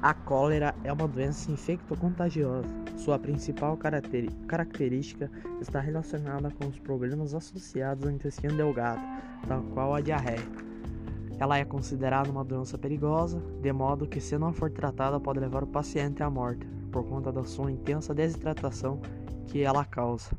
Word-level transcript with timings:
A 0.00 0.14
cólera 0.14 0.74
é 0.84 0.92
uma 0.92 1.06
doença 1.06 1.50
infecto-contagiosa. 1.50 2.68
Sua 2.96 3.18
principal 3.18 3.76
característica 3.76 5.30
está 5.60 5.80
relacionada 5.80 6.50
com 6.50 6.66
os 6.66 6.78
problemas 6.78 7.34
associados 7.34 8.06
ao 8.06 8.12
intestino 8.12 8.56
delgado, 8.56 9.02
tal 9.46 9.62
qual 9.74 9.94
a 9.94 10.00
diarreia. 10.00 10.46
Ela 11.38 11.58
é 11.58 11.64
considerada 11.64 12.30
uma 12.30 12.44
doença 12.44 12.78
perigosa, 12.78 13.38
de 13.60 13.72
modo 13.72 14.06
que, 14.06 14.20
se 14.20 14.38
não 14.38 14.52
for 14.52 14.70
tratada, 14.70 15.20
pode 15.20 15.40
levar 15.40 15.62
o 15.62 15.66
paciente 15.66 16.22
à 16.22 16.30
morte, 16.30 16.66
por 16.90 17.04
conta 17.04 17.30
da 17.30 17.44
sua 17.44 17.70
intensa 17.70 18.14
desidratação 18.14 19.00
que 19.46 19.62
ela 19.62 19.84
causa. 19.84 20.30